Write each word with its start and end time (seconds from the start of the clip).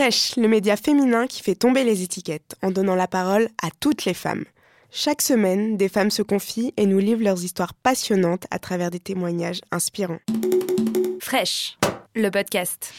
Fresh, 0.00 0.36
le 0.36 0.48
média 0.48 0.76
féminin 0.76 1.26
qui 1.26 1.42
fait 1.42 1.54
tomber 1.54 1.84
les 1.84 2.02
étiquettes 2.02 2.56
en 2.62 2.70
donnant 2.70 2.94
la 2.94 3.06
parole 3.06 3.50
à 3.62 3.68
toutes 3.80 4.06
les 4.06 4.14
femmes. 4.14 4.46
Chaque 4.90 5.20
semaine, 5.20 5.76
des 5.76 5.90
femmes 5.90 6.10
se 6.10 6.22
confient 6.22 6.72
et 6.78 6.86
nous 6.86 7.00
livrent 7.00 7.22
leurs 7.22 7.44
histoires 7.44 7.74
passionnantes 7.74 8.46
à 8.50 8.58
travers 8.58 8.90
des 8.90 8.98
témoignages 8.98 9.60
inspirants. 9.70 10.20
Fresh, 11.20 11.76
le 12.14 12.30
podcast. 12.30 12.94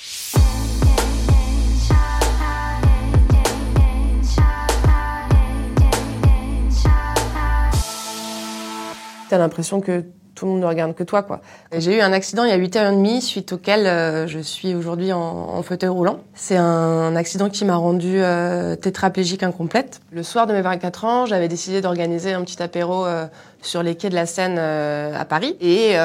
T'as 9.27 9.37
l'impression 9.39 9.81
que 9.81 10.05
tout 10.41 10.47
le 10.47 10.53
monde 10.53 10.61
ne 10.61 10.65
regarde 10.65 10.95
que 10.95 11.03
toi, 11.03 11.21
quoi. 11.21 11.39
J'ai 11.71 11.99
eu 11.99 12.01
un 12.01 12.11
accident 12.11 12.43
il 12.45 12.49
y 12.49 12.51
a 12.51 12.55
8 12.55 12.75
heures 12.75 12.91
et 12.91 12.95
demie, 12.95 13.21
suite 13.21 13.53
auquel 13.53 13.85
euh, 13.85 14.25
je 14.25 14.39
suis 14.39 14.73
aujourd'hui 14.73 15.13
en, 15.13 15.61
fauteuil 15.61 15.91
roulant. 15.91 16.17
C'est 16.33 16.57
un 16.57 17.15
accident 17.15 17.47
qui 17.47 17.63
m'a 17.63 17.75
rendue 17.75 18.23
euh, 18.23 18.75
tétraplégique 18.75 19.43
incomplète. 19.43 20.01
Le 20.11 20.23
soir 20.23 20.47
de 20.47 20.53
mes 20.53 20.63
24 20.63 21.05
ans, 21.05 21.25
j'avais 21.27 21.47
décidé 21.47 21.81
d'organiser 21.81 22.33
un 22.33 22.41
petit 22.41 22.63
apéro 22.63 23.05
euh, 23.05 23.27
sur 23.61 23.83
les 23.83 23.93
quais 23.93 24.09
de 24.09 24.15
la 24.15 24.25
Seine 24.25 24.57
à 24.57 25.25
Paris. 25.25 25.55
Et 25.61 25.95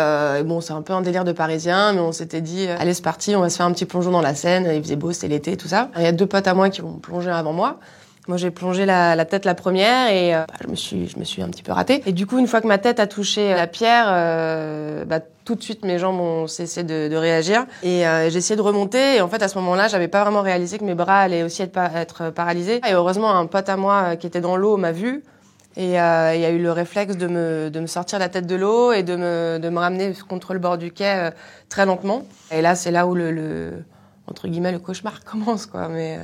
bon, 0.45 0.61
c'est 0.61 0.75
un 0.75 0.83
peu 0.83 0.93
un 0.93 1.01
délire 1.01 1.25
de 1.25 1.33
Parisien, 1.33 1.95
mais 1.95 2.01
on 2.01 2.13
s'était 2.13 2.43
dit, 2.43 2.69
allez, 2.69 2.93
c'est 2.93 3.03
parti, 3.03 3.35
on 3.35 3.41
va 3.41 3.49
se 3.49 3.57
faire 3.57 3.65
un 3.65 3.73
petit 3.73 3.87
plongeon 3.87 4.11
dans 4.11 4.21
la 4.21 4.35
Seine. 4.35 4.69
Il 4.71 4.83
faisait 4.83 4.97
beau, 4.97 5.13
c'était 5.13 5.29
l'été, 5.29 5.57
tout 5.57 5.69
ça. 5.69 5.89
Il 5.97 6.03
y 6.03 6.07
a 6.07 6.13
deux 6.13 6.27
potes 6.27 6.47
à 6.47 6.53
moi 6.53 6.69
qui 6.69 6.83
vont 6.83 6.99
plonger 6.99 7.31
avant 7.31 7.55
moi. 7.55 7.79
Moi, 8.29 8.37
j'ai 8.37 8.51
plongé 8.51 8.87
la, 8.87 9.15
la, 9.15 9.25
tête 9.25 9.45
la 9.45 9.55
première 9.55 10.11
et 10.11 10.35
euh, 10.35 10.45
bah, 10.49 10.55
je 10.63 10.69
me 10.69 10.77
suis, 10.77 11.09
je 11.09 11.19
me 11.19 11.25
suis 11.25 11.43
un 11.43 11.49
petit 11.49 11.63
peu 11.63 11.73
ratée. 11.73 12.03
Et 12.07 12.13
du 12.13 12.27
coup, 12.27 12.39
une 12.39 12.47
fois 12.47 12.61
que 12.61 12.67
ma 12.67 12.79
tête 12.79 12.99
a 12.99 13.07
touché 13.07 13.55
la 13.55 13.67
pierre, 13.67 14.07
euh, 14.09 15.05
bah, 15.05 15.21
tout 15.47 15.55
de 15.55 15.63
suite 15.63 15.85
mes 15.85 15.99
jambes 15.99 16.21
ont 16.21 16.47
cessé 16.47 16.83
de, 16.83 17.09
de 17.09 17.17
réagir 17.17 17.67
et 17.83 18.07
euh, 18.07 18.29
j'ai 18.29 18.39
essayé 18.39 18.57
de 18.57 18.63
remonter. 18.63 19.17
Et 19.17 19.21
en 19.23 19.29
fait, 19.29 19.43
à 19.43 19.49
ce 19.49 19.57
moment-là, 19.59 19.89
j'avais 19.89 20.09
pas 20.09 20.23
vraiment 20.23 20.43
réalisé 20.43 20.77
que 20.77 20.85
mes 20.85 20.95
bras 20.95 21.21
allaient 21.21 21.45
aussi 21.45 21.63
être, 21.63 22.31
paralysés. 22.31 22.81
Et 22.87 22.93
heureusement, 22.93 23.31
un 23.31 23.47
pote 23.47 23.69
à 23.69 23.77
moi 23.77 24.03
euh, 24.03 24.17
qui 24.17 24.27
était 24.27 24.41
dans 24.41 24.57
l'eau 24.57 24.77
m'a 24.77 24.93
vu. 24.93 25.23
Et 25.77 26.01
euh, 26.01 26.35
il 26.35 26.41
y 26.41 26.45
a 26.45 26.51
eu 26.51 26.59
le 26.59 26.73
réflexe 26.73 27.17
de 27.17 27.27
me, 27.29 27.71
de 27.71 27.81
me 27.81 27.87
sortir 27.87 28.19
la 28.19 28.29
tête 28.29 28.47
de 28.47 28.57
l'eau 28.57 28.93
et 28.93 29.03
de 29.03 29.15
me, 29.15 29.59
de 29.59 29.69
me 29.69 29.79
ramener 29.79 30.13
contre 30.29 30.53
le 30.53 30.59
bord 30.59 30.79
du 30.79 30.91
quai 30.91 31.31
très 31.69 31.87
lentement. 31.87 32.23
Et 32.51 32.63
là, 32.63 32.75
c'est 32.75 32.91
là 32.91 33.07
où 33.07 33.15
le, 33.15 33.31
le, 33.31 33.85
entre 34.27 34.49
guillemets, 34.49 34.73
le 34.73 34.79
cauchemar 34.79 35.25
commence, 35.25 35.67
quoi. 35.67 35.89
Mais 35.89 36.19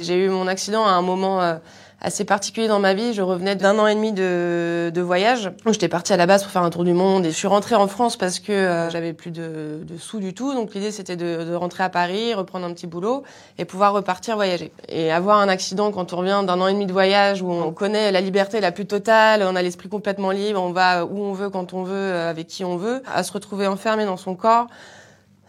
j'ai 0.00 0.16
eu 0.16 0.28
mon 0.28 0.46
accident 0.46 0.84
à 0.84 0.90
un 0.90 1.02
moment 1.02 1.40
euh, 1.40 1.56
assez 2.00 2.24
particulier 2.24 2.66
dans 2.66 2.80
ma 2.80 2.94
vie. 2.94 3.14
Je 3.14 3.22
revenais 3.22 3.56
d'un 3.56 3.78
an 3.78 3.86
et 3.86 3.94
demi 3.94 4.12
de, 4.12 4.90
de 4.92 5.00
voyage. 5.00 5.52
J'étais 5.66 5.88
partie 5.88 6.12
à 6.12 6.16
la 6.16 6.26
base 6.26 6.42
pour 6.42 6.50
faire 6.50 6.62
un 6.62 6.70
tour 6.70 6.84
du 6.84 6.92
monde 6.92 7.24
et 7.24 7.30
je 7.30 7.36
suis 7.36 7.46
rentrée 7.46 7.74
en 7.74 7.86
France 7.86 8.16
parce 8.16 8.40
que 8.40 8.52
euh, 8.52 8.90
j'avais 8.90 9.12
plus 9.12 9.30
de, 9.30 9.80
de, 9.84 9.98
sous 9.98 10.18
du 10.18 10.34
tout. 10.34 10.54
Donc 10.54 10.74
l'idée 10.74 10.90
c'était 10.90 11.16
de, 11.16 11.44
de, 11.44 11.54
rentrer 11.54 11.84
à 11.84 11.88
Paris, 11.88 12.34
reprendre 12.34 12.66
un 12.66 12.72
petit 12.72 12.86
boulot 12.86 13.22
et 13.58 13.64
pouvoir 13.64 13.92
repartir 13.92 14.34
voyager. 14.34 14.72
Et 14.88 15.12
avoir 15.12 15.38
un 15.38 15.48
accident 15.48 15.92
quand 15.92 16.12
on 16.12 16.16
revient 16.16 16.42
d'un 16.46 16.60
an 16.60 16.66
et 16.66 16.72
demi 16.72 16.86
de 16.86 16.92
voyage 16.92 17.42
où 17.42 17.50
on 17.50 17.72
connaît 17.72 18.10
la 18.10 18.20
liberté 18.20 18.60
la 18.60 18.72
plus 18.72 18.86
totale, 18.86 19.44
on 19.48 19.54
a 19.54 19.62
l'esprit 19.62 19.88
complètement 19.88 20.30
libre, 20.30 20.60
on 20.60 20.72
va 20.72 21.04
où 21.04 21.22
on 21.22 21.32
veut, 21.32 21.50
quand 21.50 21.72
on 21.72 21.84
veut, 21.84 22.12
avec 22.14 22.48
qui 22.48 22.64
on 22.64 22.76
veut, 22.76 23.02
à 23.12 23.22
se 23.22 23.32
retrouver 23.32 23.66
enfermé 23.66 24.04
dans 24.04 24.16
son 24.16 24.34
corps 24.34 24.66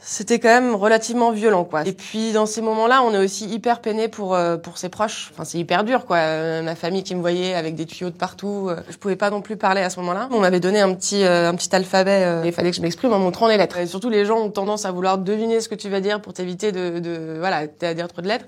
c'était 0.06 0.38
quand 0.38 0.50
même 0.50 0.76
relativement 0.76 1.32
violent 1.32 1.64
quoi. 1.64 1.88
Et 1.88 1.94
puis 1.94 2.34
dans 2.34 2.46
ces 2.46 2.62
moments-là, 2.62 3.02
on 3.04 3.14
est 3.14 3.24
aussi 3.24 3.46
hyper 3.46 3.80
peiné 3.80 4.10
pour 4.10 4.36
euh, 4.36 4.58
pour 4.58 4.78
ses 4.78 4.90
proches. 4.90 5.32
Enfin, 5.34 5.46
c'est 5.46 5.58
hyper 5.58 5.86
dur 5.86 6.06
quoi. 6.06 6.18
Euh, 6.18 6.62
ma 6.62 6.76
famille 6.76 7.04
qui 7.04 7.16
me 7.16 7.22
voyait 7.22 7.54
avec 7.56 7.76
des 7.76 7.86
tuyaux 7.86 8.10
de 8.10 8.16
partout, 8.16 8.68
euh, 8.70 8.82
je 8.90 8.98
pouvais 8.98 9.16
pas 9.16 9.30
non 9.30 9.42
plus 9.42 9.56
parler 9.56 9.82
à 9.82 9.90
ce 9.90 10.00
moment-là. 10.02 10.28
On 10.32 10.42
m'avait 10.42 10.60
donné 10.60 10.82
un 10.82 10.94
petit 10.94 11.24
euh, 11.24 11.50
un 11.50 11.56
petit 11.56 11.74
alphabet 11.74 12.24
euh, 12.26 12.42
il 12.46 12.52
fallait 12.52 12.72
que 12.72 12.76
je 12.76 12.82
m'exprime 12.82 13.14
en 13.14 13.20
montrant 13.20 13.48
les 13.48 13.56
lettres. 13.56 13.78
Et 13.78 13.88
surtout 13.88 14.10
les 14.10 14.26
gens 14.26 14.40
ont 14.40 14.50
tendance 14.50 14.86
à 14.86 14.92
vouloir 14.92 15.18
deviner 15.20 15.62
ce 15.62 15.70
que 15.70 15.76
tu 15.76 15.90
vas 15.90 16.02
dire 16.02 16.22
pour 16.22 16.34
t'éviter 16.34 16.74
de 16.74 17.00
de 17.00 17.38
voilà, 17.40 17.68
à 17.82 17.94
dire 17.94 18.10
trop 18.10 18.22
de 18.22 18.28
lettres. 18.28 18.46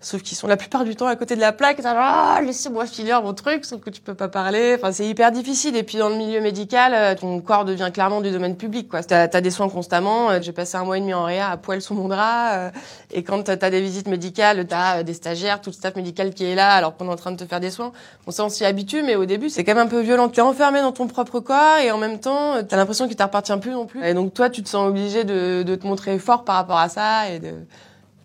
Sauf 0.00 0.22
qu'ils 0.22 0.38
sont 0.38 0.46
la 0.46 0.56
plupart 0.56 0.84
du 0.84 0.94
temps 0.94 1.08
à 1.08 1.16
côté 1.16 1.34
de 1.34 1.40
la 1.40 1.50
plaque, 1.50 1.80
ah, 1.84 2.38
laissez-moi 2.44 2.86
filer 2.86 3.18
mon 3.20 3.34
truc, 3.34 3.64
sauf 3.64 3.80
que 3.80 3.90
tu 3.90 4.00
peux 4.00 4.14
pas 4.14 4.28
parler. 4.28 4.76
Enfin, 4.78 4.92
c'est 4.92 5.04
hyper 5.04 5.32
difficile. 5.32 5.74
Et 5.74 5.82
puis 5.82 5.98
dans 5.98 6.08
le 6.08 6.14
milieu 6.14 6.40
médical, 6.40 6.92
euh, 6.94 7.16
ton 7.16 7.40
corps 7.40 7.64
devient 7.64 7.90
clairement 7.92 8.20
du 8.20 8.30
domaine 8.30 8.56
public. 8.56 8.88
Quoi. 8.88 9.02
T'as 9.02 9.24
as 9.24 9.40
des 9.40 9.50
soins 9.50 9.68
constamment. 9.68 10.30
Euh, 10.30 10.38
j'ai 10.40 10.52
passé 10.52 10.76
un 10.76 10.84
mois 10.84 10.98
et 10.98 11.00
demi 11.00 11.14
en 11.14 11.24
réa 11.24 11.50
à 11.50 11.56
poil 11.56 11.82
sous 11.82 11.94
mon 11.94 12.06
drap. 12.06 12.52
Euh, 12.52 12.70
et 13.10 13.24
quand 13.24 13.42
t'as 13.42 13.54
as 13.60 13.70
des 13.70 13.80
visites 13.80 14.06
médicales, 14.06 14.64
t'as 14.68 15.02
des 15.02 15.14
stagiaires, 15.14 15.60
tout 15.60 15.70
le 15.70 15.74
staff 15.74 15.96
médical 15.96 16.32
qui 16.32 16.44
est 16.44 16.54
là, 16.54 16.70
alors 16.70 16.96
qu'on 16.96 17.08
est 17.08 17.12
en 17.12 17.16
train 17.16 17.32
de 17.32 17.36
te 17.36 17.44
faire 17.44 17.58
des 17.58 17.72
soins. 17.72 17.90
Bon, 18.24 18.30
ça 18.30 18.44
on 18.44 18.50
s'y 18.50 18.64
habitue, 18.64 19.02
mais 19.02 19.16
au 19.16 19.26
début 19.26 19.50
c'est 19.50 19.64
quand 19.64 19.74
même 19.74 19.86
un 19.86 19.90
peu 19.90 20.00
violent. 20.00 20.28
T'es 20.28 20.42
enfermé 20.42 20.80
dans 20.80 20.92
ton 20.92 21.08
propre 21.08 21.40
corps 21.40 21.78
et 21.82 21.90
en 21.90 21.98
même 21.98 22.20
temps 22.20 22.62
t'as 22.62 22.76
l'impression 22.76 23.08
qu'il 23.08 23.16
t'appartient 23.16 23.56
plus 23.56 23.72
non 23.72 23.86
plus. 23.86 24.04
Et 24.04 24.14
donc 24.14 24.32
toi, 24.32 24.48
tu 24.48 24.62
te 24.62 24.68
sens 24.68 24.88
obligé 24.88 25.24
de, 25.24 25.64
de 25.64 25.74
te 25.74 25.84
montrer 25.84 26.20
fort 26.20 26.44
par 26.44 26.54
rapport 26.54 26.78
à 26.78 26.88
ça 26.88 27.28
et 27.30 27.40
de 27.40 27.52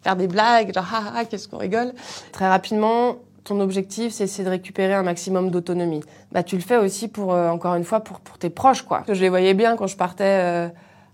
faire 0.03 0.15
des 0.15 0.27
blagues, 0.27 0.73
genre 0.73 0.87
ah, 0.93 1.13
ah 1.15 1.25
qu'est-ce 1.25 1.47
qu'on 1.47 1.57
rigole. 1.57 1.93
Très 2.31 2.47
rapidement, 2.47 3.17
ton 3.43 3.59
objectif 3.59 4.13
c'est 4.13 4.43
de 4.43 4.49
récupérer 4.49 4.93
un 4.93 5.03
maximum 5.03 5.49
d'autonomie. 5.49 6.03
Bah 6.31 6.43
tu 6.43 6.55
le 6.55 6.61
fais 6.61 6.77
aussi 6.77 7.07
pour 7.07 7.33
euh, 7.33 7.49
encore 7.49 7.75
une 7.75 7.83
fois 7.83 8.01
pour 8.01 8.19
pour 8.19 8.37
tes 8.37 8.49
proches 8.49 8.83
quoi. 8.83 9.03
Je 9.07 9.21
les 9.21 9.29
voyais 9.29 9.53
bien 9.53 9.75
quand 9.75 9.87
je 9.87 9.97
partais 9.97 10.23
euh, 10.23 10.67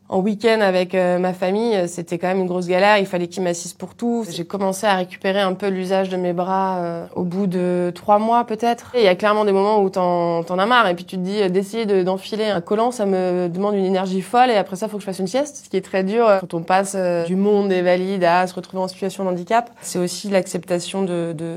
en 0.09 0.22
week-end 0.22 0.59
avec 0.62 0.96
euh, 0.96 1.20
ma 1.20 1.34
famille, 1.34 1.88
c'était 1.88 2.18
quand 2.18 2.28
même 2.28 2.40
une 2.40 2.47
grosse 2.47 2.68
galère. 2.68 2.97
Il 2.97 3.06
fallait 3.06 3.28
qu'ils 3.28 3.44
m'assistent 3.44 3.78
pour 3.78 3.94
tout. 3.94 4.25
J'ai 4.30 4.44
commencé 4.44 4.88
à 4.88 4.96
récupérer 4.96 5.40
un 5.40 5.53
peu 5.53 5.68
l'usage 5.68 6.09
de 6.09 6.18
mes 6.18 6.34
bras 6.34 6.80
euh, 6.80 7.06
au 7.16 7.24
bout 7.24 7.46
de 7.46 7.92
trois 7.94 8.18
mois 8.18 8.44
peut-être. 8.44 8.92
Il 8.96 9.03
y 9.03 9.08
a 9.08 9.16
clairement 9.16 9.46
des 9.46 9.52
moments 9.52 9.84
où 9.84 9.90
t'en 9.92 10.40
en 10.40 10.59
as 10.59 10.66
marre 10.66 10.88
et 10.88 10.96
puis 10.96 11.06
tu 11.06 11.16
te 11.18 11.22
dis 11.22 11.48
d'essayer 11.52 11.86
d'enfiler 12.03 12.46
un 12.46 12.59
collant, 12.59 12.90
ça 12.90 13.06
me 13.06 13.48
demande 13.50 13.75
une 13.75 13.86
énergie 13.86 14.22
folle 14.22 14.50
et 14.50 14.56
après 14.56 14.75
ça, 14.75 14.88
faut 14.88 14.98
que 14.98 15.02
je 15.02 15.06
fasse 15.06 15.19
une 15.19 15.28
sieste, 15.28 15.62
ce 15.66 15.69
qui 15.69 15.78
est 15.78 15.81
très 15.81 16.03
dur 16.03 16.28
quand 16.40 16.56
on 16.56 16.64
passe 16.64 16.94
euh, 16.96 17.25
du 17.25 17.36
monde 17.36 17.69
des 17.69 17.84
valides 17.84 18.24
à 18.24 18.48
se 18.48 18.56
retrouver 18.56 18.81
en 18.81 18.88
situation 18.88 19.24
de 19.24 19.30
handicap. 19.30 19.69
C'est 19.81 20.00
aussi 20.00 20.30
l'acceptation 20.30 21.03
de, 21.03 21.34
de, 21.38 21.56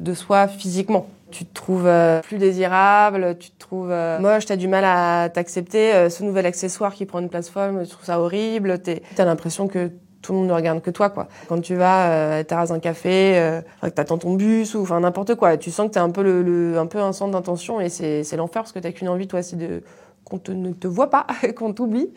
de 0.00 0.14
soi 0.14 0.48
physiquement 0.48 1.06
tu 1.32 1.44
te 1.44 1.54
trouves 1.54 1.90
plus 2.22 2.38
désirable, 2.38 3.36
tu 3.38 3.50
te 3.50 3.58
trouves 3.58 3.92
moche, 4.20 4.46
t'as 4.46 4.56
du 4.56 4.68
mal 4.68 4.84
à 4.84 5.28
t'accepter. 5.28 6.08
Ce 6.10 6.22
nouvel 6.22 6.46
accessoire 6.46 6.94
qui 6.94 7.06
prend 7.06 7.18
une 7.18 7.28
place 7.28 7.48
folle, 7.48 7.84
je 7.84 7.90
trouve 7.90 8.04
ça 8.04 8.20
horrible. 8.20 8.78
T'as 8.80 9.24
l'impression 9.24 9.66
que 9.66 9.90
tout 10.22 10.32
le 10.32 10.38
monde 10.38 10.48
ne 10.48 10.52
regarde 10.52 10.80
que 10.80 10.90
toi, 10.90 11.10
quoi. 11.10 11.28
Quand 11.48 11.60
tu 11.60 11.74
vas 11.74 12.10
euh, 12.10 12.40
à 12.40 12.44
terrasse 12.44 12.70
un 12.70 12.78
café, 12.78 13.38
euh, 13.38 13.60
t'attends 13.94 14.18
ton 14.18 14.34
bus 14.34 14.74
ou 14.74 14.82
enfin 14.82 15.00
n'importe 15.00 15.34
quoi, 15.34 15.56
tu 15.56 15.70
sens 15.70 15.88
que 15.88 15.94
t'es 15.94 16.00
un 16.00 16.10
peu 16.10 16.22
le, 16.22 16.78
un 16.78 16.86
peu 16.86 17.00
un 17.00 17.12
centre 17.12 17.32
d'intention 17.32 17.80
et 17.80 17.88
c'est 17.88 18.36
l'enfer 18.36 18.62
parce 18.62 18.72
que 18.72 18.78
t'as 18.78 18.92
qu'une 18.92 19.08
envie, 19.08 19.26
toi, 19.26 19.42
c'est 19.42 19.56
de 19.56 19.82
qu'on 20.24 20.40
ne 20.48 20.72
te 20.72 20.86
voit 20.86 21.10
pas, 21.10 21.26
qu'on 21.56 21.74
t'oublie. 21.74 22.10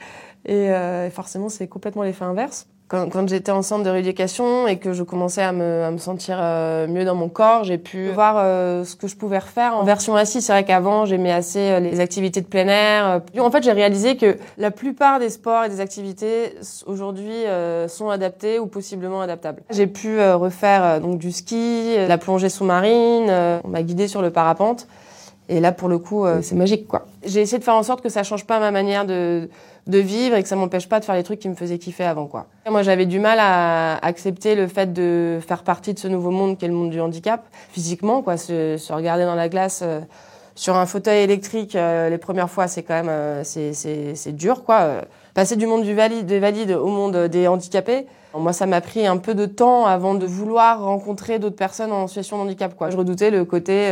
Et 0.45 0.71
euh, 0.71 1.09
forcément, 1.09 1.49
c'est 1.49 1.67
complètement 1.67 2.03
l'effet 2.03 2.23
inverse 2.23 2.67
quand, 2.88 3.09
quand 3.09 3.28
j'étais 3.28 3.51
en 3.51 3.63
centre 3.63 3.84
de 3.84 3.90
rééducation 3.90 4.68
et 4.68 4.78
que 4.78 4.94
je 4.94 5.01
commençais 5.01 5.41
à 5.41 5.51
me, 5.51 5.84
à 5.84 5.91
me 5.91 5.97
sentir 5.97 6.38
euh, 6.40 6.88
mieux 6.88 7.03
dans 7.03 7.16
mon 7.16 7.29
corps, 7.29 7.63
j'ai 7.63 7.79
pu 7.79 8.09
voir 8.09 8.35
euh, 8.38 8.84
ce 8.84 8.96
que 8.96 9.07
je 9.07 9.16
pouvais 9.16 9.40
refaire 9.40 9.75
en 9.75 9.84
version 9.84 10.16
assise. 10.16 10.46
C'est 10.46 10.51
vrai 10.51 10.66
qu'avant, 10.66 11.06
j'aimais 11.06 11.31
assez 11.31 11.59
euh, 11.59 11.79
les 11.79 12.00
activités 12.00 12.41
de 12.41 12.45
plein 12.45 12.68
air. 12.68 13.22
En 13.40 13.50
fait, 13.50 13.63
j'ai 13.63 13.72
réalisé 13.72 14.18
que 14.18 14.38
la 14.57 14.69
plupart 14.69 15.19
des 15.19 15.29
sports 15.29 15.63
et 15.63 15.69
des 15.69 15.79
activités 15.79 16.53
aujourd'hui 16.85 17.44
sont 17.88 18.09
adaptés 18.09 18.59
ou 18.59 18.68
possiblement 18.68 19.22
adaptables. 19.22 19.63
J'ai 19.69 19.88
pu 19.88 20.22
refaire 20.22 21.01
donc 21.01 21.18
du 21.18 21.31
ski, 21.31 21.95
la 22.07 22.18
plongée 22.18 22.50
sous-marine. 22.50 23.31
on 23.63 23.68
m'a 23.68 23.84
guidé 23.84 24.07
sur 24.07 24.22
le 24.22 24.29
parapente. 24.29 24.88
Et 25.47 25.59
là, 25.59 25.72
pour 25.72 25.90
le 25.90 25.97
coup, 26.00 26.25
c'est 26.41 26.56
magique, 26.56 26.88
quoi. 26.88 27.06
J'ai 27.25 27.41
essayé 27.41 27.59
de 27.59 27.63
faire 27.63 27.75
en 27.75 27.84
sorte 27.84 28.02
que 28.02 28.09
ça 28.09 28.24
change 28.24 28.46
pas 28.46 28.59
ma 28.59 28.72
manière 28.72 29.06
de 29.06 29.50
de 29.88 30.00
vivre 30.00 30.36
et 30.36 30.41
que 30.41 30.50
ça 30.50 30.56
m'empêche 30.56 30.90
pas 30.90 31.00
de 31.00 31.06
faire 31.06 31.16
les 31.16 31.24
trucs 31.24 31.40
qui 31.40 31.50
me 31.50 31.56
faisaient 31.56 31.78
kiffer 31.78 32.06
avant 32.06 32.25
quoi. 32.25 32.47
Moi 32.69 32.81
j'avais 32.81 33.06
du 33.06 33.19
mal 33.19 33.38
à 33.40 33.97
accepter 33.97 34.56
le 34.56 34.68
fait 34.68 34.94
de 34.94 35.40
faire 35.47 35.63
partie 35.63 35.94
de 35.94 36.00
ce 36.00 36.08
nouveau 36.08 36.31
monde 36.31 36.58
qui 36.58 36.66
est 36.66 36.68
le 36.68 36.74
monde 36.74 36.90
du 36.90 37.00
handicap 37.00 37.46
physiquement 37.72 38.22
quoi, 38.24 38.38
se, 38.38 38.78
se 38.78 38.94
regarder 38.94 39.25
dans 39.25 39.36
la 39.36 39.47
glace 39.47 39.81
euh, 39.84 40.00
sur 40.56 40.75
un 40.75 40.88
fauteuil 40.88 41.22
électrique 41.22 41.75
euh, 41.75 42.09
les 42.09 42.18
premières 42.18 42.50
fois 42.50 42.68
c'est 42.68 42.81
quand 42.81 42.96
même 42.96 43.09
euh, 43.09 43.44
c'est 43.44 43.74
c'est 43.74 44.31
dur 44.31 44.63
quoi. 44.63 45.02
Passer 45.36 45.57
du 45.57 45.68
monde 45.68 45.84
du 45.84 45.94
valide 45.94 46.25
des 46.25 46.40
valides 46.40 46.72
au 46.72 46.88
monde 46.88 47.28
des 47.28 47.47
handicapés. 47.47 48.07
Moi, 48.38 48.52
ça 48.52 48.66
m'a 48.66 48.81
pris 48.81 49.06
un 49.06 49.16
peu 49.16 49.34
de 49.34 49.46
temps 49.46 49.86
avant 49.86 50.13
de 50.13 50.25
vouloir 50.25 50.81
rencontrer 50.84 51.40
d'autres 51.40 51.56
personnes 51.56 51.92
en 51.94 52.07
situation 52.07 52.38
de 52.38 52.44
handicap. 52.44 52.75
Quoi. 52.75 52.89
Je 52.89 52.98
redoutais 52.98 53.31
le 53.31 53.45
côté 53.45 53.89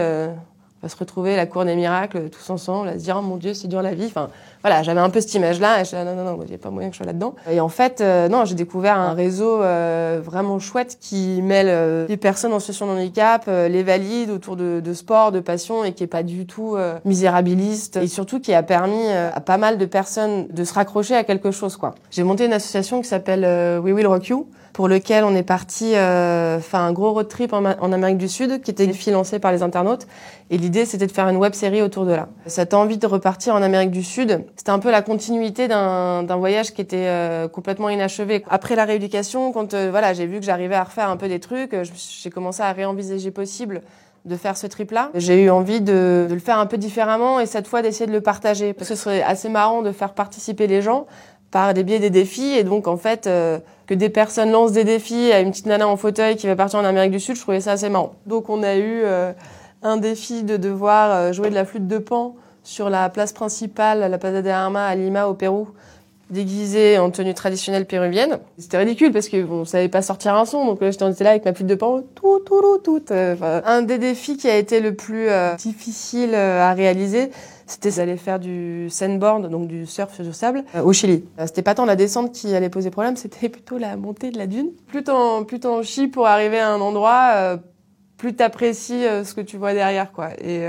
va 0.83 0.89
se 0.89 0.97
retrouver 0.97 1.33
à 1.33 1.37
la 1.37 1.45
cour 1.45 1.65
des 1.65 1.75
miracles 1.75 2.29
tous 2.29 2.49
ensemble, 2.49 2.89
à 2.89 2.93
se 2.93 3.03
dire 3.03 3.17
oh 3.19 3.21
mon 3.21 3.37
Dieu 3.37 3.53
c'est 3.53 3.67
dur 3.67 3.81
la 3.81 3.93
vie. 3.93 4.05
Enfin 4.05 4.29
voilà, 4.61 4.83
j'avais 4.83 5.01
un 5.01 5.09
peu 5.09 5.19
cette 5.19 5.33
image-là 5.33 5.81
et 5.81 5.85
je 5.85 5.89
disais 5.89 6.05
non 6.05 6.15
non 6.15 6.23
non, 6.23 6.39
il 6.43 6.49
n'y 6.49 6.55
a 6.55 6.57
pas 6.57 6.69
moyen 6.69 6.89
que 6.89 6.93
je 6.93 6.97
sois 6.97 7.05
là-dedans. 7.05 7.35
Et 7.49 7.59
en 7.59 7.69
fait 7.69 8.01
euh, 8.01 8.29
non, 8.29 8.45
j'ai 8.45 8.55
découvert 8.55 8.97
un 8.97 9.13
réseau 9.13 9.61
euh, 9.61 10.21
vraiment 10.23 10.59
chouette 10.59 10.97
qui 10.99 11.41
mêle 11.41 11.67
euh, 11.69 12.05
les 12.07 12.17
personnes 12.17 12.53
en 12.53 12.59
situation 12.59 12.87
de 12.87 12.91
handicap, 12.91 13.45
euh, 13.47 13.67
les 13.67 13.83
valides 13.83 14.29
autour 14.29 14.55
de, 14.55 14.79
de, 14.79 14.93
sport, 14.93 15.31
de 15.31 15.39
passion 15.39 15.83
et 15.83 15.93
qui 15.93 16.03
est 16.03 16.07
pas 16.07 16.23
du 16.23 16.45
tout 16.45 16.75
euh, 16.75 16.95
misérabiliste 17.05 17.97
et 17.97 18.07
surtout 18.07 18.39
qui 18.39 18.53
a 18.53 18.63
permis 18.63 19.07
à 19.09 19.39
pas 19.41 19.57
mal 19.57 19.77
de 19.77 19.85
personnes 19.85 20.47
de 20.47 20.63
se 20.63 20.73
raccrocher 20.73 21.15
à 21.15 21.23
quelque 21.23 21.51
chose 21.51 21.77
quoi. 21.77 21.95
J'ai 22.11 22.23
monté 22.23 22.45
une 22.45 22.53
association 22.53 23.01
qui 23.01 23.07
s'appelle 23.07 23.43
We 23.79 23.93
Will 23.93 24.07
Rock 24.07 24.27
You 24.27 24.47
pour 24.73 24.87
lequel 24.87 25.23
on 25.23 25.35
est 25.35 25.43
parti 25.43 25.91
faire 25.91 26.79
un 26.79 26.91
gros 26.91 27.11
road 27.11 27.27
trip 27.27 27.53
en, 27.53 27.63
Amérique 27.63 28.17
du 28.17 28.27
Sud, 28.27 28.61
qui 28.61 28.71
était 28.71 28.91
financé 28.91 29.37
par 29.37 29.51
les 29.51 29.61
internautes. 29.61 30.07
L'idée, 30.73 30.85
c'était 30.85 31.05
de 31.05 31.11
faire 31.11 31.29
une 31.29 31.37
web 31.37 31.53
série 31.53 31.83
autour 31.83 32.05
de 32.05 32.13
là. 32.13 32.29
Cette 32.47 32.73
envie 32.73 32.97
de 32.97 33.05
repartir 33.05 33.53
en 33.53 33.61
Amérique 33.61 33.91
du 33.91 34.03
Sud, 34.03 34.43
c'était 34.55 34.71
un 34.71 34.79
peu 34.79 34.89
la 34.89 35.03
continuité 35.03 35.67
d'un 35.67 36.35
voyage 36.35 36.73
qui 36.73 36.81
était 36.81 37.05
euh, 37.07 37.47
complètement 37.47 37.89
inachevé. 37.89 38.43
Après 38.49 38.75
la 38.75 38.85
rééducation, 38.85 39.51
quand 39.51 39.75
euh, 39.75 39.89
voilà, 39.91 40.13
j'ai 40.13 40.25
vu 40.25 40.39
que 40.39 40.45
j'arrivais 40.45 40.73
à 40.73 40.83
refaire 40.83 41.09
un 41.09 41.17
peu 41.17 41.27
des 41.27 41.39
trucs, 41.39 41.75
j'ai 41.83 42.29
commencé 42.31 42.63
à 42.63 42.71
réenvisager 42.71 43.29
possible 43.29 43.81
de 44.25 44.35
faire 44.35 44.57
ce 44.57 44.65
trip-là. 44.65 45.11
J'ai 45.13 45.43
eu 45.43 45.49
envie 45.51 45.81
de, 45.81 46.27
le 46.27 46.39
faire 46.39 46.57
un 46.57 46.65
peu 46.65 46.77
différemment 46.77 47.39
et 47.39 47.45
cette 47.45 47.67
fois 47.67 47.83
d'essayer 47.83 48.07
de 48.07 48.11
le 48.11 48.21
partager. 48.21 48.73
Parce 48.73 48.89
que 48.89 48.95
ce 48.95 49.03
serait 49.03 49.21
assez 49.21 49.49
marrant 49.49 49.83
de 49.83 49.91
faire 49.91 50.13
participer 50.13 50.65
les 50.65 50.81
gens 50.81 51.05
par 51.51 51.75
des 51.75 51.83
biais 51.83 51.99
des 51.99 52.09
défis. 52.09 52.53
Et 52.53 52.63
donc, 52.63 52.87
en 52.87 52.97
fait, 52.97 53.27
euh, 53.27 53.59
que 53.85 53.93
des 53.93 54.09
personnes 54.09 54.49
lancent 54.49 54.71
des 54.71 54.85
défis 54.85 55.31
à 55.31 55.41
une 55.41 55.51
petite 55.51 55.67
nana 55.67 55.87
en 55.87 55.97
fauteuil 55.97 56.35
qui 56.35 56.47
va 56.47 56.55
partir 56.55 56.79
en 56.79 56.85
Amérique 56.85 57.11
du 57.11 57.19
Sud, 57.19 57.35
je 57.35 57.41
trouvais 57.41 57.61
ça 57.61 57.73
assez 57.73 57.89
marrant. 57.89 58.13
Donc, 58.25 58.49
on 58.49 58.63
a 58.63 58.77
eu 58.77 59.03
un 59.83 59.97
défi 59.97 60.43
de 60.43 60.57
devoir 60.57 61.11
euh, 61.11 61.33
jouer 61.33 61.49
de 61.49 61.55
la 61.55 61.65
flûte 61.65 61.87
de 61.87 61.97
pan 61.97 62.35
sur 62.63 62.89
la 62.89 63.09
place 63.09 63.33
principale, 63.33 63.99
la 63.99 64.17
Plaza 64.17 64.41
de 64.41 64.49
Armas 64.49 64.87
à 64.87 64.95
Lima, 64.95 65.27
au 65.27 65.33
Pérou, 65.33 65.67
déguisé 66.29 66.97
en 66.97 67.11
tenue 67.11 67.33
traditionnelle 67.33 67.85
péruvienne. 67.85 68.39
C'était 68.57 68.77
ridicule 68.77 69.11
parce 69.11 69.27
que 69.27 69.43
bon, 69.43 69.61
on 69.61 69.65
savait 69.65 69.89
pas 69.89 70.01
sortir 70.01 70.35
un 70.35 70.45
son, 70.45 70.65
donc 70.65 70.79
j'étais 70.81 71.23
là 71.23 71.31
avec 71.31 71.45
ma 71.45 71.53
flûte 71.53 71.67
de 71.67 71.75
pan, 71.75 72.01
tout, 72.15 72.39
tout, 72.39 72.79
tout, 72.83 72.99
tout. 72.99 73.13
un 73.13 73.81
des 73.81 73.97
défis 73.97 74.37
qui 74.37 74.49
a 74.49 74.57
été 74.57 74.79
le 74.79 74.95
plus 74.95 75.27
difficile 75.57 76.33
à 76.33 76.73
réaliser, 76.73 77.29
c'était 77.65 77.91
d'aller 77.91 78.17
faire 78.17 78.39
du 78.39 78.89
sandboard, 78.89 79.49
donc 79.49 79.67
du 79.67 79.85
surf 79.85 80.21
sur 80.21 80.35
sable, 80.35 80.63
euh, 80.75 80.83
au 80.83 80.93
Chili. 80.93 81.23
Euh, 81.39 81.45
c'était 81.45 81.61
pas 81.61 81.75
tant 81.75 81.85
la 81.85 81.95
descente 81.95 82.31
qui 82.31 82.53
allait 82.53 82.69
poser 82.69 82.89
problème, 82.89 83.15
c'était 83.15 83.49
plutôt 83.49 83.77
la 83.77 83.95
montée 83.95 84.31
de 84.31 84.37
la 84.37 84.47
dune. 84.47 84.71
Plus 84.87 85.03
t'en, 85.03 85.43
plus 85.43 85.59
t'en 85.59 85.81
chies 85.81 86.07
pour 86.07 86.27
arriver 86.27 86.59
à 86.59 86.69
un 86.69 86.81
endroit, 86.81 87.31
euh, 87.35 87.57
plus 88.23 88.35
t'apprécies 88.35 89.03
ce 89.23 89.33
que 89.33 89.41
tu 89.41 89.57
vois 89.57 89.73
derrière, 89.73 90.11
quoi. 90.11 90.29
Et, 90.39 90.65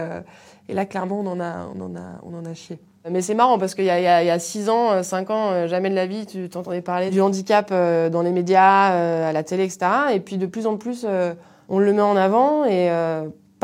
et 0.68 0.74
là, 0.74 0.84
clairement, 0.86 1.20
on 1.20 1.26
en 1.26 1.40
a, 1.40 1.68
on 1.74 1.80
en 1.80 1.94
a, 1.94 2.20
on 2.24 2.36
en 2.36 2.44
a 2.44 2.54
chié. 2.54 2.78
Mais 3.08 3.22
c'est 3.22 3.34
marrant 3.34 3.58
parce 3.58 3.74
qu'il 3.74 3.84
y 3.84 3.90
a, 3.90 4.22
il 4.22 4.26
y 4.26 4.30
a 4.30 4.38
six 4.40 4.68
ans, 4.68 4.90
ans, 4.92 5.66
jamais 5.68 5.90
de 5.90 5.94
la 5.94 6.06
vie, 6.06 6.26
tu 6.26 6.48
t'entendais 6.48 6.80
parler 6.80 7.10
du 7.10 7.20
handicap 7.20 7.70
dans 7.70 8.22
les 8.22 8.32
médias, 8.32 9.28
à 9.28 9.32
la 9.32 9.42
télé, 9.44 9.64
etc. 9.64 9.86
Et 10.14 10.20
puis 10.20 10.36
de 10.36 10.46
plus 10.46 10.66
en 10.66 10.76
plus, 10.76 11.06
on 11.68 11.78
le 11.78 11.92
met 11.92 12.02
en 12.02 12.16
avant 12.16 12.64
et 12.64 12.90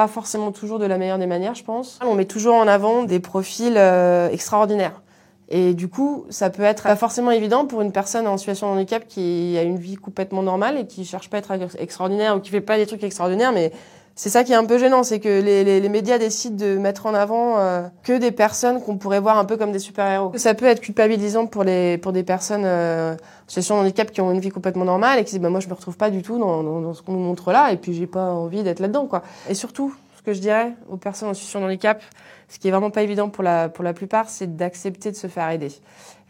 pas 0.00 0.08
forcément 0.08 0.50
toujours 0.50 0.78
de 0.78 0.86
la 0.86 0.96
meilleure 0.96 1.18
des 1.18 1.26
manières, 1.26 1.54
je 1.54 1.62
pense. 1.62 1.98
On 2.02 2.14
met 2.14 2.24
toujours 2.24 2.54
en 2.54 2.66
avant 2.66 3.04
des 3.04 3.20
profils 3.20 3.74
euh, 3.76 4.30
extraordinaires. 4.30 5.02
Et 5.50 5.74
du 5.74 5.88
coup, 5.88 6.26
ça 6.30 6.48
peut 6.48 6.62
être 6.62 6.84
pas 6.84 6.96
forcément 6.96 7.32
évident 7.32 7.66
pour 7.66 7.80
une 7.80 7.90
personne 7.90 8.28
en 8.28 8.36
situation 8.38 8.68
de 8.68 8.78
handicap 8.78 9.06
qui 9.08 9.56
a 9.58 9.62
une 9.62 9.78
vie 9.78 9.96
complètement 9.96 10.42
normale 10.42 10.78
et 10.78 10.86
qui 10.86 11.04
cherche 11.04 11.28
pas 11.28 11.38
à 11.38 11.40
être 11.40 11.76
extraordinaire 11.78 12.36
ou 12.36 12.40
qui 12.40 12.50
fait 12.50 12.60
pas 12.60 12.76
des 12.76 12.86
trucs 12.86 13.02
extraordinaires, 13.02 13.52
mais 13.52 13.72
c'est 14.14 14.28
ça 14.28 14.44
qui 14.44 14.52
est 14.52 14.56
un 14.56 14.66
peu 14.66 14.78
gênant, 14.78 15.02
c'est 15.02 15.18
que 15.18 15.40
les, 15.40 15.80
les, 15.80 15.88
médias 15.88 16.18
décident 16.18 16.54
de 16.54 16.76
mettre 16.76 17.06
en 17.06 17.14
avant 17.14 17.58
euh, 17.58 17.82
que 18.02 18.18
des 18.18 18.32
personnes 18.32 18.82
qu'on 18.82 18.98
pourrait 18.98 19.18
voir 19.18 19.38
un 19.38 19.44
peu 19.44 19.56
comme 19.56 19.72
des 19.72 19.78
super-héros. 19.78 20.32
Ça 20.36 20.52
peut 20.52 20.66
être 20.66 20.80
culpabilisant 20.80 21.46
pour 21.46 21.64
les 21.64 21.96
pour 21.96 22.12
des 22.12 22.22
personnes 22.22 22.64
euh, 22.66 23.14
en 23.14 23.48
situation 23.48 23.76
de 23.76 23.80
handicap 23.80 24.10
qui 24.10 24.20
ont 24.20 24.30
une 24.30 24.40
vie 24.40 24.50
complètement 24.50 24.84
normale 24.84 25.18
et 25.18 25.24
qui 25.24 25.30
disent 25.30 25.40
bah 25.40 25.48
moi 25.48 25.60
je 25.60 25.68
me 25.68 25.74
retrouve 25.74 25.96
pas 25.96 26.10
du 26.10 26.22
tout 26.22 26.38
dans, 26.38 26.62
dans, 26.62 26.80
dans 26.80 26.92
ce 26.92 27.00
qu'on 27.02 27.12
nous 27.12 27.18
montre 27.18 27.50
là 27.50 27.72
et 27.72 27.76
puis 27.76 27.94
j'ai 27.94 28.06
pas 28.06 28.26
envie 28.32 28.62
d'être 28.62 28.80
là-dedans 28.80 29.06
quoi. 29.06 29.22
Et 29.48 29.54
surtout, 29.54 29.94
ce 30.20 30.22
que 30.22 30.34
je 30.34 30.40
dirais 30.40 30.74
aux 30.90 30.98
personnes 30.98 31.30
en 31.30 31.34
situation 31.34 31.60
de 31.60 31.64
handicap, 31.64 32.02
ce 32.50 32.58
qui 32.58 32.68
est 32.68 32.70
vraiment 32.70 32.90
pas 32.90 33.00
évident 33.00 33.30
pour 33.30 33.42
la 33.42 33.70
pour 33.70 33.82
la 33.82 33.94
plupart, 33.94 34.28
c'est 34.28 34.54
d'accepter 34.54 35.10
de 35.10 35.16
se 35.16 35.28
faire 35.28 35.48
aider. 35.48 35.70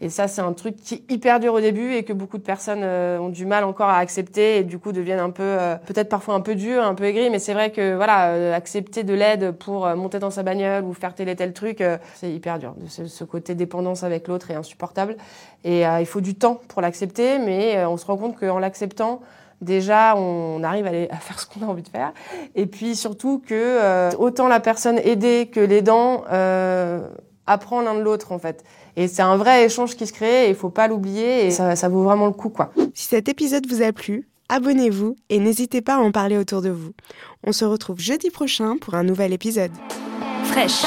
Et 0.01 0.11
ça, 0.11 0.29
c'est 0.29 0.41
un 0.41 0.53
truc 0.53 0.77
qui 0.77 0.95
est 0.95 1.13
hyper 1.13 1.41
dur 1.41 1.53
au 1.53 1.61
début 1.61 1.93
et 1.95 2.05
que 2.05 2.13
beaucoup 2.13 2.39
de 2.39 2.43
personnes 2.43 2.83
euh, 2.85 3.19
ont 3.19 3.31
du 3.31 3.47
mal 3.47 3.65
encore 3.65 3.89
à 3.89 3.99
accepter 3.99 4.59
et 4.59 4.65
du 4.65 4.79
coup 4.79 4.93
deviennent 4.93 5.19
un 5.19 5.31
peu, 5.31 5.43
euh, 5.43 5.75
peut-être 5.87 6.09
parfois 6.09 6.35
un 6.35 6.41
peu 6.41 6.55
dur, 6.55 6.85
un 6.85 6.95
peu 6.95 7.03
aigris. 7.05 7.31
Mais 7.31 7.41
c'est 7.41 7.53
vrai 7.53 7.73
que 7.73 7.97
voilà, 7.97 8.29
euh, 8.29 8.55
accepter 8.55 9.03
de 9.03 9.13
l'aide 9.13 9.51
pour 9.51 9.89
monter 9.97 10.21
dans 10.21 10.31
sa 10.31 10.45
bagnole 10.45 10.85
ou 10.85 10.95
faire 10.95 11.17
tel 11.17 11.29
et 11.29 11.35
tel 11.35 11.53
truc, 11.53 11.83
c'est 12.15 12.33
hyper 12.33 12.61
dur. 12.61 12.77
Ce 12.89 13.25
côté 13.25 13.57
dépendance 13.57 14.05
avec 14.05 14.29
l'autre 14.29 14.53
est 14.53 14.55
insupportable. 14.55 15.17
Et 15.65 15.83
il 15.83 16.07
faut 16.07 16.21
du 16.21 16.37
temps 16.37 16.61
pour 16.69 16.81
l'accepter, 16.81 17.41
mais 17.41 17.85
on 17.85 17.97
se 17.97 18.07
rend 18.07 18.17
compte 18.17 18.39
qu'en 18.39 18.61
l'acceptant, 18.61 19.21
déjà 19.61 20.15
on 20.17 20.63
arrive 20.63 20.87
à, 20.87 21.15
à 21.15 21.19
faire 21.19 21.39
ce 21.39 21.47
qu'on 21.47 21.65
a 21.65 21.69
envie 21.69 21.83
de 21.83 21.89
faire 21.89 22.13
et 22.55 22.67
puis 22.67 22.97
surtout 22.97 23.43
que 23.47 24.15
autant 24.17 24.49
la 24.49 24.61
personne 24.61 24.99
aidée 24.99 25.51
que 25.53 25.61
l'aidant 25.61 26.25
euh, 26.33 27.07
apprend 27.47 27.81
l'un 27.83 27.95
de 27.95 28.01
l'autre 28.01 28.33
en 28.33 28.39
fait 28.39 28.65
et 28.97 29.09
c'est 29.09 29.23
un 29.23 29.37
vrai 29.37 29.65
échange 29.65 29.97
qui 29.97 30.07
se 30.07 30.13
crée 30.13 30.47
et 30.47 30.49
il 30.51 30.55
faut 30.55 30.71
pas 30.71 30.89
l'oublier 30.89 31.47
et 31.47 31.51
ça, 31.51 31.77
ça 31.77 31.89
vaut 31.89 32.03
vraiment 32.03 32.27
le 32.27 32.33
coup 32.33 32.49
quoi. 32.49 32.71
Si 32.95 33.07
cet 33.07 33.29
épisode 33.29 33.67
vous 33.67 33.83
a 33.83 33.93
plu, 33.93 34.29
abonnez-vous 34.49 35.17
et 35.29 35.39
n'hésitez 35.39 35.81
pas 35.81 35.95
à 35.97 35.99
en 35.99 36.13
parler 36.13 36.37
autour 36.37 36.61
de 36.63 36.71
vous. 36.71 36.93
On 37.45 37.53
se 37.53 37.65
retrouve 37.65 38.01
jeudi 38.01 38.31
prochain 38.31 38.77
pour 38.81 38.95
un 38.95 39.05
nouvel 39.05 39.33
épisode. 39.33 39.73
Fraîche. 40.45 40.85